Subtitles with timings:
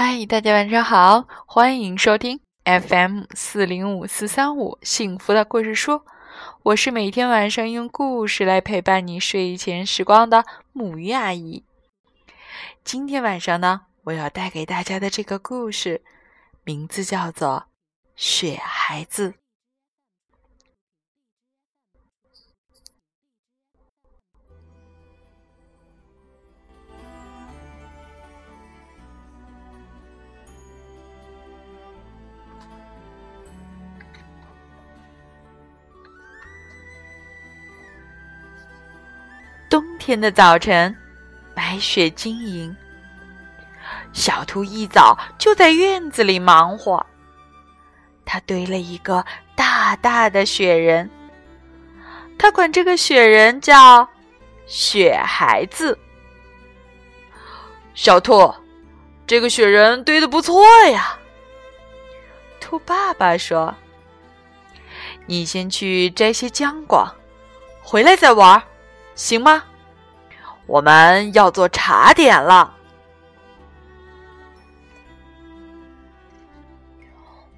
[0.00, 6.02] 嗨，大家晚上好，欢迎收听 FM 四零五四三五幸福的故事书。
[6.62, 11.64] 我是每天晚上用故事来陪伴你睡前时光的母鱼阿姨。
[12.84, 16.04] 今天晚上呢，我要带给大家的这个故事，
[16.62, 17.64] 名字叫做
[18.14, 19.30] 《雪孩子》。
[40.08, 40.96] 天的早晨，
[41.54, 42.74] 白雪晶莹。
[44.14, 47.04] 小兔一早就在院子里忙活，
[48.24, 49.22] 他堆了一个
[49.54, 51.10] 大大的雪人。
[52.38, 54.08] 他管这个雪人叫
[54.64, 55.98] “雪孩子”。
[57.92, 58.54] 小兔，
[59.26, 61.18] 这个雪人堆的不错呀。
[62.58, 63.74] 兔爸爸说
[65.28, 67.06] ：“你先去摘些浆果，
[67.82, 68.62] 回来再玩。”
[69.14, 69.64] 行吗？
[70.68, 72.72] 我们要做茶点了。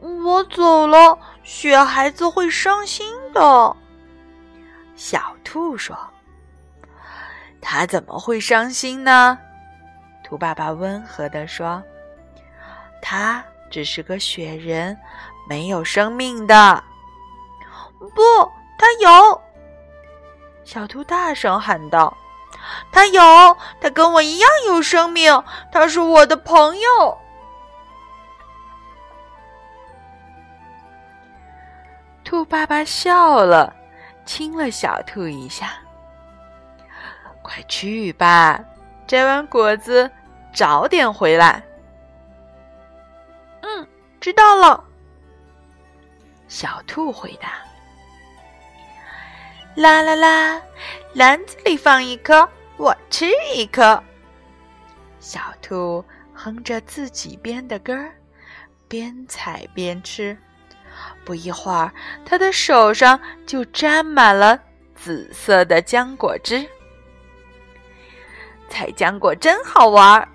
[0.00, 3.76] 我走了，雪孩子会伤心的。
[4.96, 5.96] 小兔说
[7.60, 9.38] ：“他怎么会伤心呢？”
[10.24, 11.82] 兔爸爸温和的说
[13.02, 14.96] ：“他只是个雪人，
[15.46, 16.82] 没有生命的。”
[18.00, 18.22] 不，
[18.78, 19.42] 他有。
[20.64, 22.16] 小兔大声喊道
[22.92, 23.22] ：“他有，
[23.80, 27.18] 他跟我一样有生命，他是我的朋友。”
[32.24, 33.74] 兔爸爸笑了，
[34.24, 35.72] 亲了小兔一下。
[37.42, 38.58] “快去吧，
[39.06, 40.10] 摘完果子
[40.54, 41.62] 早点回来。
[43.60, 43.86] ”“嗯，
[44.20, 44.82] 知道了。”
[46.48, 47.52] 小兔回答。
[49.74, 50.62] 啦啦啦！
[51.14, 54.02] 篮子里放一颗，我吃一颗。
[55.20, 58.12] 小兔哼着自己编的歌儿，
[58.88, 60.36] 边采边吃。
[61.24, 61.92] 不一会儿，
[62.24, 64.58] 它的手上就沾满了
[64.94, 66.66] 紫色的浆果汁。
[68.68, 70.28] 采浆果真好玩儿。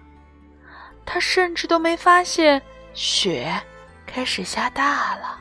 [1.05, 2.61] 它甚至都没发现
[2.93, 3.51] 雪
[4.05, 5.39] 开始下大了。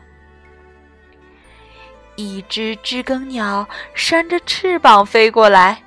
[2.17, 5.83] 一只知更鸟扇着翅膀飞过来，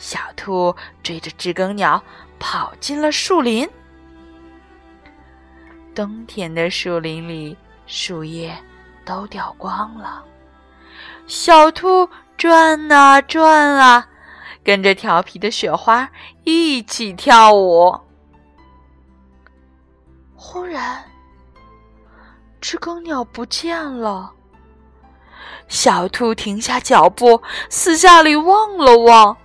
[0.00, 2.02] 小兔追着知更鸟
[2.38, 3.68] 跑进了树林。
[5.94, 7.54] 冬天的树林里，
[7.86, 8.56] 树叶
[9.04, 10.24] 都掉光了。
[11.26, 14.08] 小兔转啊转啊，
[14.64, 16.08] 跟着调皮的雪花
[16.44, 17.94] 一起跳舞。
[20.34, 21.04] 忽然，
[22.58, 24.32] 知更鸟不见了。
[25.68, 29.36] 小兔停下脚步，四下里望了望，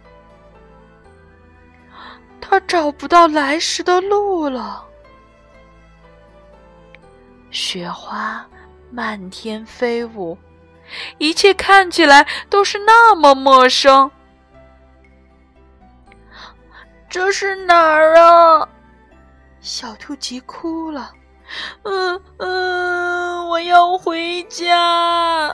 [2.55, 4.81] 它找不到来时的路了。
[7.51, 8.47] 雪花
[8.89, 10.37] 漫天飞舞，
[11.17, 14.09] 一切看起来都是那么陌生。
[17.09, 18.65] 这是哪儿啊？
[19.59, 21.11] 小兔急哭了。
[21.83, 25.53] 嗯嗯，我要回家。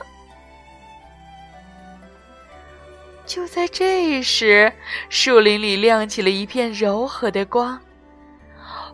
[3.32, 4.70] 就在这时，
[5.08, 7.80] 树林里亮起了一片柔和的光，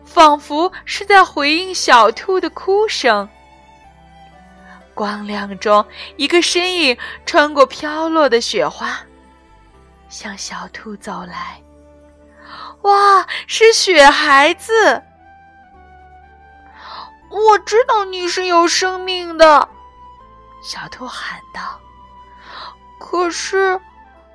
[0.05, 3.27] 仿佛是在回应小兔的哭声。
[4.93, 5.85] 光亮中，
[6.15, 9.01] 一个身影穿过飘落的雪花，
[10.07, 11.61] 向小兔走来。
[12.83, 15.03] 哇，是雪孩子！
[17.29, 19.67] 我知道你是有生命的，
[20.63, 21.77] 小兔喊道。
[23.01, 23.77] 可是。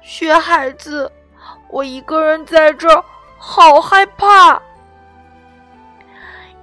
[0.05, 1.11] 雪孩子，
[1.71, 3.03] 我一个人在这儿，
[3.39, 4.61] 好害怕。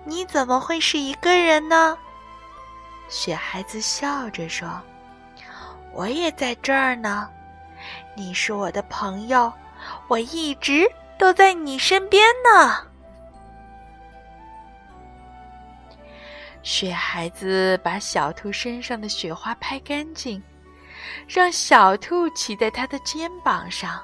[0.06, 1.98] 你怎么会是一个人呢？
[3.10, 4.70] 雪孩子笑着说
[5.92, 7.28] ：“我也在这儿呢。
[8.16, 9.52] 你是我的朋友，
[10.08, 10.88] 我一直
[11.18, 12.78] 都在你身边呢。”
[16.62, 20.42] 雪孩子把小兔身上的雪花拍干净。
[21.28, 24.02] 让小兔骑在它的肩膀上。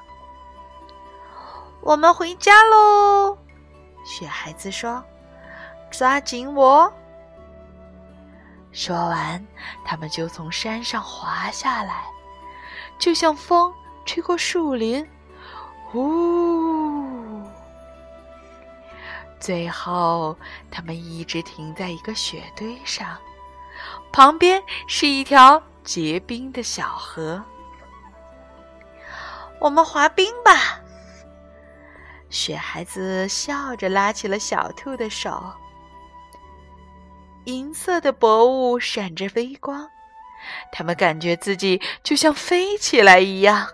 [1.80, 3.38] 我们回家喽，
[4.04, 5.02] 雪孩子说
[5.90, 6.92] ：“抓紧我。”
[8.72, 9.44] 说完，
[9.84, 12.04] 他们就从山上滑下来，
[12.98, 13.72] 就像风
[14.04, 15.08] 吹过树林，
[15.86, 17.42] 呼！
[19.40, 20.36] 最后，
[20.70, 23.16] 他们一直停在一个雪堆上，
[24.12, 27.42] 旁边是一条结冰的小河。
[29.58, 30.78] 我们滑冰吧！
[32.28, 35.50] 雪孩子笑着拉起了小兔的手。
[37.46, 39.88] 银色的薄雾闪着微光，
[40.70, 43.66] 他们感觉自己就像飞起来一样。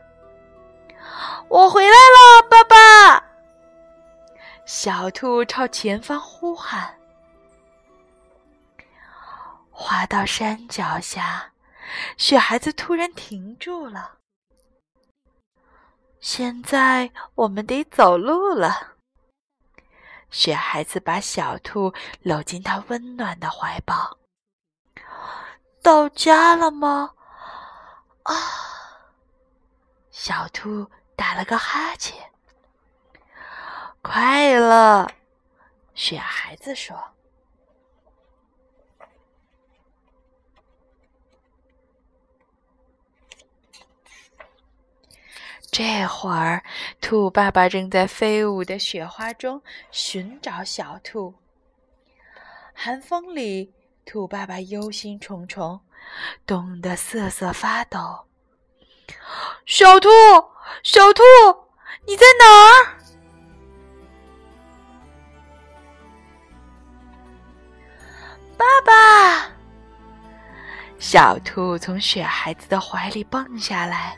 [1.49, 3.25] 我回来了，爸爸！
[4.64, 6.94] 小兔朝前方呼喊。
[9.72, 11.50] 滑到山脚下，
[12.16, 14.19] 雪孩子突然停住了。
[16.20, 18.94] 现在我们得走路了。
[20.31, 21.92] 雪孩子把小兔
[22.22, 24.19] 搂进他温暖的怀抱。
[25.82, 27.14] 到家了吗？
[28.22, 28.34] 啊！
[30.10, 32.32] 小兔打了个哈欠。
[34.00, 35.10] 快了，
[35.94, 36.96] 雪孩子说。
[45.76, 46.62] 这会儿，
[47.00, 49.60] 兔爸爸正在飞舞的雪花中
[49.90, 51.34] 寻找小兔。
[52.72, 53.72] 寒风里，
[54.06, 55.80] 兔爸爸忧心忡忡，
[56.46, 57.98] 冻得瑟瑟发抖。
[59.66, 60.08] 小兔，
[60.84, 61.24] 小兔，
[62.06, 62.94] 你在哪儿？
[68.56, 69.50] 爸爸！
[71.00, 74.16] 小兔从雪孩子的怀里蹦下来。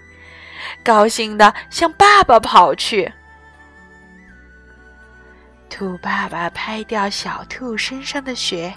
[0.84, 3.12] 高兴的向爸爸跑去。
[5.68, 8.74] 兔爸爸拍掉小兔身上的雪，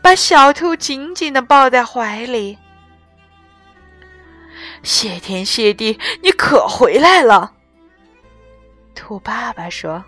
[0.00, 2.58] 把小兔紧紧的抱在怀里。
[4.82, 7.52] 谢天谢地，你可回来了！
[8.94, 10.04] 兔爸爸说：“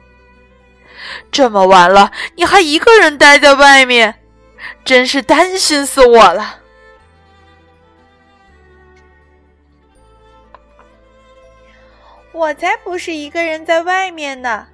[1.30, 4.14] 这么晚了，你还一个人待在外面，
[4.84, 6.60] 真是担心死我了。”
[12.36, 14.68] 我才不是一个人在外面呢，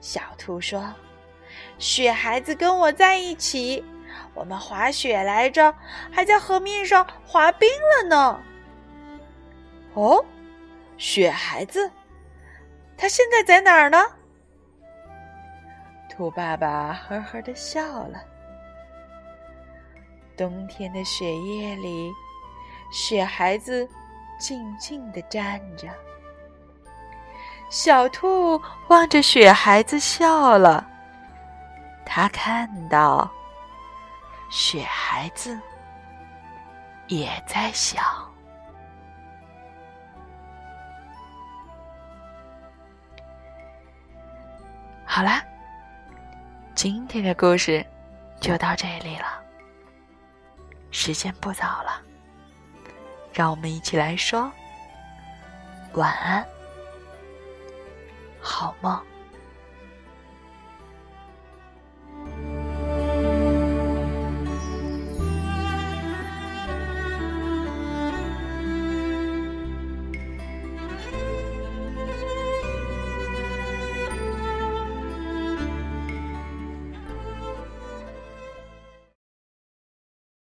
[0.00, 0.82] 小兔说
[1.76, 3.84] ：“雪孩子跟我在一起，
[4.32, 5.74] 我们滑雪来着，
[6.10, 8.42] 还在河面上滑冰了呢。”
[9.92, 10.24] 哦，
[10.96, 11.90] 雪孩子，
[12.96, 13.98] 他现在在哪儿呢？
[16.08, 18.22] 兔爸爸呵呵的笑了。
[20.34, 22.10] 冬天的雪夜里，
[22.90, 23.86] 雪孩子
[24.38, 25.86] 静静的站着。
[27.70, 30.84] 小兔望着雪孩子笑了，
[32.04, 33.30] 他看到
[34.50, 35.56] 雪孩子
[37.06, 38.02] 也在笑。
[45.04, 45.40] 好啦，
[46.74, 47.86] 今天的故事
[48.40, 49.26] 就到这里了。
[50.90, 52.02] 时间不早了，
[53.32, 54.50] 让我们一起来说
[55.92, 56.44] 晚安。
[58.40, 59.09] 好梦。